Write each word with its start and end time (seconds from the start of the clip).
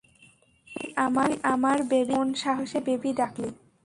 তুই 0.67 0.87
আমার 1.53 1.77
বেবিকে 1.89 2.15
কোন 2.15 2.29
সাহসে 2.41 2.79
বেবি 2.87 3.11
ডাকলি? 3.19 3.49